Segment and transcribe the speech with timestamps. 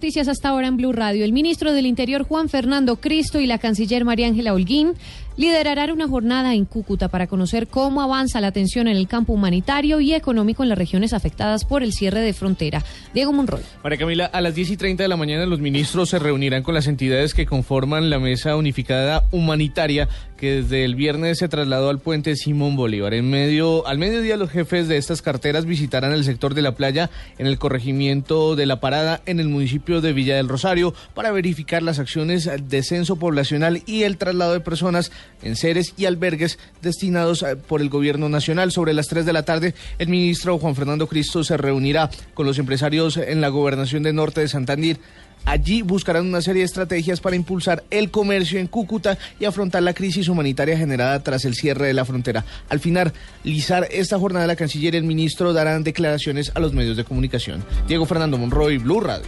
[0.00, 1.26] Noticias hasta ahora en Blue Radio.
[1.26, 4.94] El ministro del Interior Juan Fernando Cristo y la canciller María Ángela Holguín
[5.36, 10.00] liderarán una jornada en Cúcuta para conocer cómo avanza la atención en el campo humanitario
[10.00, 12.84] y económico en las regiones afectadas por el cierre de frontera.
[13.14, 13.62] Diego Monroy.
[13.82, 16.74] María Camila, a las 10 y 30 de la mañana los ministros se reunirán con
[16.74, 20.08] las entidades que conforman la Mesa Unificada Humanitaria
[20.40, 23.12] que desde el viernes se trasladó al puente Simón Bolívar.
[23.12, 27.10] En medio, al mediodía los jefes de estas carteras visitarán el sector de la playa
[27.36, 31.82] en el corregimiento de la parada en el municipio de Villa del Rosario para verificar
[31.82, 37.42] las acciones de censo poblacional y el traslado de personas en seres y albergues destinados
[37.42, 38.72] eh, por el gobierno nacional.
[38.72, 42.58] Sobre las 3 de la tarde, el ministro Juan Fernando Cristo se reunirá con los
[42.58, 44.98] empresarios en la gobernación de Norte de Santander
[45.44, 49.94] Allí buscarán una serie de estrategias para impulsar el comercio en Cúcuta y afrontar la
[49.94, 52.44] crisis humanitaria generada tras el cierre de la frontera.
[52.68, 57.04] Al finalizar esta jornada, la canciller y el ministro darán declaraciones a los medios de
[57.04, 57.64] comunicación.
[57.88, 59.26] Diego Fernando Monroy, Blue Radio.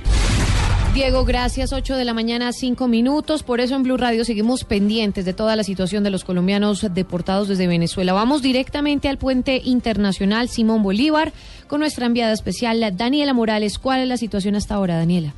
[0.94, 1.72] Diego, gracias.
[1.72, 3.42] 8 de la mañana, 5 minutos.
[3.42, 7.48] Por eso en Blue Radio seguimos pendientes de toda la situación de los colombianos deportados
[7.48, 8.12] desde Venezuela.
[8.12, 11.32] Vamos directamente al puente internacional Simón Bolívar
[11.66, 13.78] con nuestra enviada especial, Daniela Morales.
[13.78, 15.32] ¿Cuál es la situación hasta ahora, Daniela?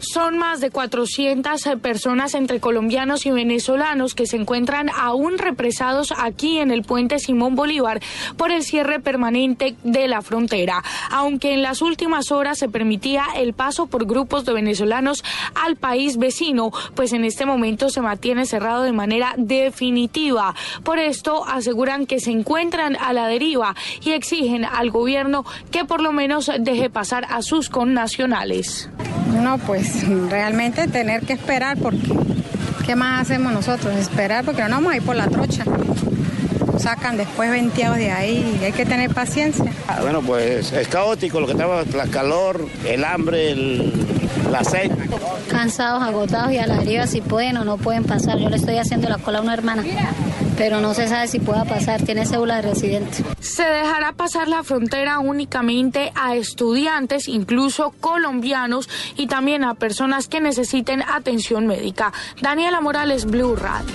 [0.00, 6.14] Son más de 400 eh, personas entre colombianos y venezolanos que se encuentran aún represados
[6.16, 8.00] aquí en el puente Simón Bolívar
[8.36, 10.84] por el cierre permanente de la frontera.
[11.10, 16.16] Aunque en las últimas horas se permitía el paso por grupos de venezolanos al país
[16.16, 20.54] vecino, pues en este momento se mantiene cerrado de manera definitiva.
[20.84, 26.00] Por esto aseguran que se encuentran a la deriva y exigen al gobierno que por
[26.00, 28.88] lo menos deje pasar a sus connacionales.
[29.42, 32.12] No, pues realmente tener que esperar porque
[32.84, 33.94] ¿qué más hacemos nosotros?
[33.96, 35.64] Esperar porque no vamos a ir por la trocha.
[36.78, 39.72] Sacan después venteados de ahí y hay que tener paciencia.
[39.88, 43.92] Ah, bueno, pues es caótico lo que estaba, la calor, el hambre, el,
[44.48, 44.90] la sed.
[45.50, 48.38] Cansados, agotados y a la deriva si pueden o no pueden pasar.
[48.38, 49.84] Yo le estoy haciendo la cola a una hermana
[50.58, 53.24] pero no se sabe si pueda pasar, tiene cédula de residente.
[53.38, 60.40] Se dejará pasar la frontera únicamente a estudiantes, incluso colombianos, y también a personas que
[60.40, 62.12] necesiten atención médica.
[62.42, 63.94] Daniela Morales, Blue Radio.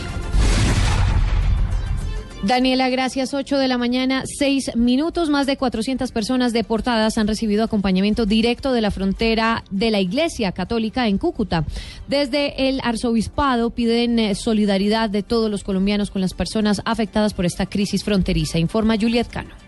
[2.43, 3.33] Daniela, gracias.
[3.33, 5.29] 8 de la mañana, 6 minutos.
[5.29, 10.51] Más de 400 personas deportadas han recibido acompañamiento directo de la frontera de la Iglesia
[10.51, 11.63] Católica en Cúcuta.
[12.09, 17.45] Desde el arzobispado piden eh, solidaridad de todos los colombianos con las personas afectadas por
[17.45, 19.62] esta crisis fronteriza, informa Juliet Cano.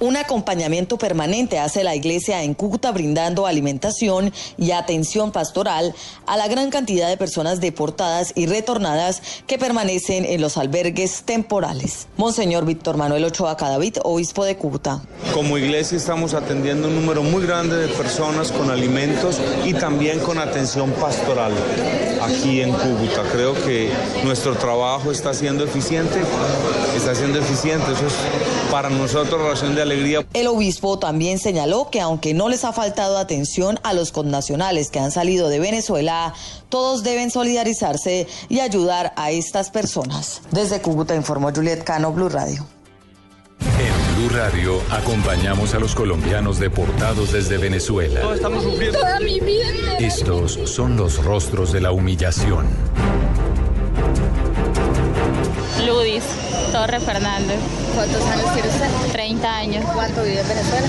[0.00, 5.92] Un acompañamiento permanente hace la iglesia en Cúcuta brindando alimentación y atención pastoral
[6.24, 12.06] a la gran cantidad de personas deportadas y retornadas que permanecen en los albergues temporales.
[12.16, 15.02] Monseñor Víctor Manuel Ochoa Cadavid, obispo de Cúcuta.
[15.34, 20.38] Como iglesia estamos atendiendo un número muy grande de personas con alimentos y también con
[20.38, 21.52] atención pastoral
[22.22, 23.22] aquí en Cúcuta.
[23.32, 23.90] Creo que
[24.24, 26.20] nuestro trabajo está siendo eficiente,
[26.96, 27.92] está siendo eficiente.
[27.92, 28.14] Eso es
[28.70, 30.26] para nosotros relación de alegría.
[30.32, 34.98] El obispo también señaló que aunque no les ha faltado atención a los connacionales que
[34.98, 36.34] han salido de Venezuela,
[36.68, 40.42] todos deben solidarizarse y ayudar a estas personas.
[40.50, 42.77] Desde Cúcuta informó Juliet Cano, Blue Radio.
[44.28, 48.20] Blue Radio acompañamos a los colombianos deportados desde Venezuela.
[48.34, 48.98] estamos sufriendo.
[48.98, 49.66] Toda mi vida.
[49.98, 52.66] Estos son los rostros de la humillación.
[55.86, 56.24] Ludis,
[56.72, 57.58] Torre Fernández.
[57.94, 59.12] ¿Cuántos años tiene usted?
[59.12, 59.84] 30 años.
[59.94, 60.86] ¿Cuánto vive en Venezuela?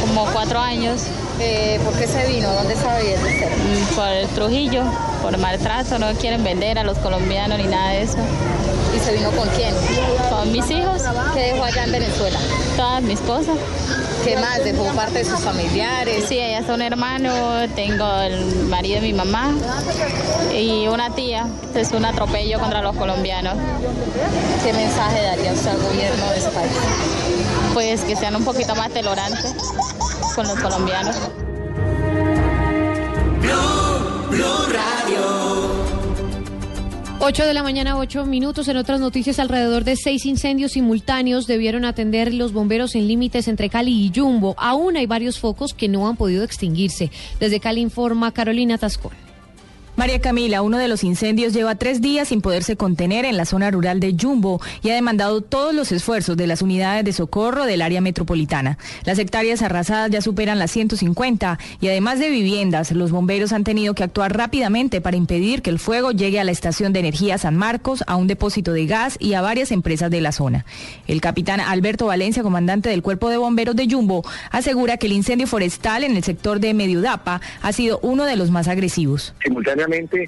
[0.00, 1.02] Como cuatro años.
[1.40, 2.52] Eh, ¿Por qué se vino?
[2.52, 3.48] ¿Dónde estaba viviendo usted?
[3.48, 4.84] Mm, Por el Trujillo,
[5.22, 8.18] por maltrato, no quieren vender a los colombianos ni nada de eso.
[8.94, 9.74] ¿Y se vino con quién?
[10.28, 11.02] Con mis hijos.
[11.34, 12.38] ¿Qué dejó allá en Venezuela?
[12.76, 13.52] Todas mi esposa.
[14.24, 14.62] ¿Qué más?
[14.64, 16.24] ¿Dejó parte de sus familiares?
[16.28, 19.52] Sí, ellas son hermanos, tengo el marido de mi mamá
[20.52, 21.46] y una tía.
[21.74, 23.54] Es un atropello contra los colombianos.
[24.64, 26.72] ¿Qué mensaje daría usted al gobierno de ese país?
[27.72, 29.54] Pues que sean un poquito más tolerantes
[30.34, 31.16] con los colombianos.
[37.22, 38.66] 8 de la mañana, 8 minutos.
[38.68, 43.68] En otras noticias, alrededor de seis incendios simultáneos debieron atender los bomberos en límites entre
[43.68, 44.54] Cali y Jumbo.
[44.56, 47.10] Aún hay varios focos que no han podido extinguirse.
[47.38, 49.29] Desde Cali informa Carolina Tascón.
[50.00, 53.70] María Camila, uno de los incendios lleva tres días sin poderse contener en la zona
[53.70, 57.82] rural de Jumbo y ha demandado todos los esfuerzos de las unidades de socorro del
[57.82, 58.78] área metropolitana.
[59.04, 63.92] Las hectáreas arrasadas ya superan las 150 y además de viviendas, los bomberos han tenido
[63.92, 67.56] que actuar rápidamente para impedir que el fuego llegue a la estación de energía San
[67.56, 70.64] Marcos, a un depósito de gas y a varias empresas de la zona.
[71.08, 75.46] El capitán Alberto Valencia, comandante del Cuerpo de Bomberos de Jumbo, asegura que el incendio
[75.46, 79.34] forestal en el sector de Mediudapa ha sido uno de los más agresivos.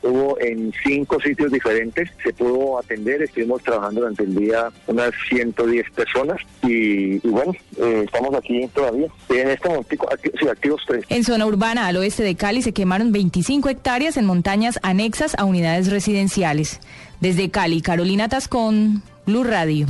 [0.02, 5.90] Hubo en cinco sitios diferentes, se pudo atender, estuvimos trabajando durante el día unas 110
[5.90, 9.08] personas y, bueno, eh, estamos aquí todavía.
[9.28, 9.96] En este momento
[10.38, 11.04] sí, activos tres.
[11.08, 15.44] En zona urbana al oeste de Cali se quemaron 25 hectáreas en montañas anexas a
[15.44, 16.80] unidades residenciales.
[17.20, 19.86] Desde Cali, Carolina Tascón, Blue Radio.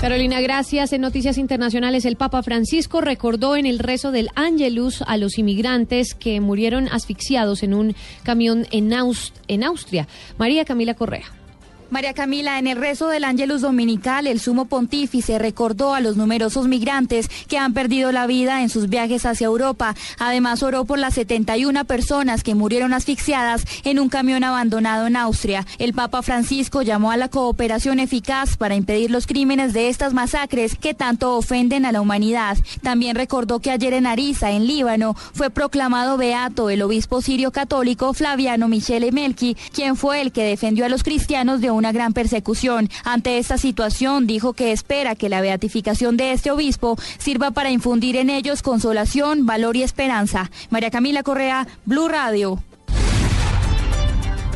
[0.00, 0.92] Carolina, gracias.
[0.92, 6.14] En Noticias Internacionales, el Papa Francisco recordó en el rezo del Angelus a los inmigrantes
[6.14, 8.92] que murieron asfixiados en un camión en,
[9.48, 10.06] en Austria.
[10.38, 11.37] María Camila Correa.
[11.90, 16.68] María Camila, en el rezo del Ángelus Dominical, el sumo pontífice recordó a los numerosos
[16.68, 19.94] migrantes que han perdido la vida en sus viajes hacia Europa.
[20.18, 25.66] Además, oró por las 71 personas que murieron asfixiadas en un camión abandonado en Austria.
[25.78, 30.76] El Papa Francisco llamó a la cooperación eficaz para impedir los crímenes de estas masacres
[30.76, 32.58] que tanto ofenden a la humanidad.
[32.82, 38.12] También recordó que ayer en Ariza, en Líbano, fue proclamado beato el obispo sirio católico
[38.12, 42.12] Flaviano Michele Melchi, quien fue el que defendió a los cristianos de un una gran
[42.12, 42.90] persecución.
[43.04, 48.16] Ante esta situación, dijo que espera que la beatificación de este obispo sirva para infundir
[48.16, 50.50] en ellos consolación, valor y esperanza.
[50.70, 52.62] María Camila Correa, Blue Radio.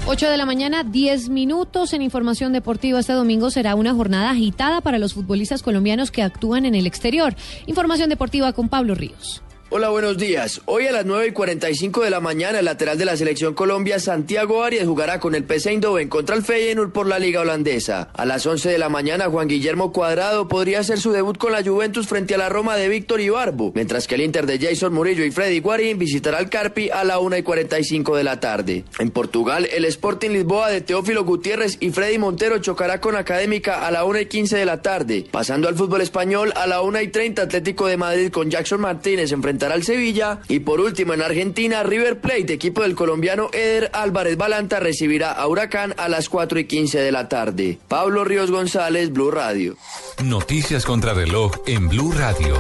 [0.05, 2.99] 8 de la mañana, 10 minutos en información deportiva.
[2.99, 7.37] Este domingo será una jornada agitada para los futbolistas colombianos que actúan en el exterior.
[7.67, 9.43] Información deportiva con Pablo Ríos.
[9.75, 10.61] Hola, buenos días.
[10.67, 13.99] Hoy a las 9 y 45 de la mañana, el lateral de la selección Colombia,
[13.99, 18.11] Santiago Arias, jugará con el PC Eindhoven contra el Feyenoord por la Liga Holandesa.
[18.13, 21.65] A las 11 de la mañana, Juan Guillermo Cuadrado podría hacer su debut con la
[21.65, 25.25] Juventus frente a la Roma de Víctor Ibarbo, mientras que el Inter de Jason Murillo
[25.25, 28.85] y Freddy Guarín visitará al Carpi a la 1 y 45 de la tarde.
[28.99, 33.91] En Portugal, el Sporting Lisboa de Teófilo Gutiérrez y Freddy Montero chocará con Académica a
[33.91, 35.25] la 1 y 15 de la tarde.
[35.31, 39.33] Pasando al fútbol español, a la 1 y 30 Atlético de Madrid con Jackson Martínez
[39.71, 40.41] al Sevilla.
[40.49, 45.47] Y por último, en Argentina, River Plate, equipo del colombiano Eder Álvarez Balanta, recibirá a
[45.47, 47.79] Huracán a las 4 y 15 de la tarde.
[47.87, 49.77] Pablo Ríos González, Blue Radio.
[50.25, 52.57] Noticias contra reloj en Blue Radio.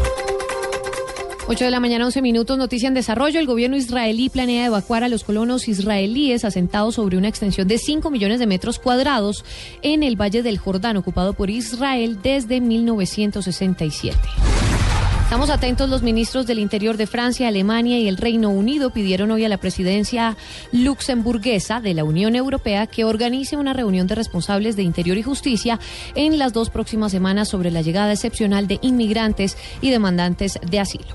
[1.48, 3.40] 8 de la mañana, 11 minutos, noticia en desarrollo.
[3.40, 8.10] El gobierno israelí planea evacuar a los colonos israelíes asentados sobre una extensión de 5
[8.10, 9.44] millones de metros cuadrados
[9.82, 14.16] en el Valle del Jordán, ocupado por Israel desde 1967.
[15.32, 19.46] Estamos atentos, los ministros del Interior de Francia, Alemania y el Reino Unido pidieron hoy
[19.46, 20.36] a la presidencia
[20.72, 25.80] luxemburguesa de la Unión Europea que organice una reunión de responsables de Interior y Justicia
[26.14, 31.06] en las dos próximas semanas sobre la llegada excepcional de inmigrantes y demandantes de asilo.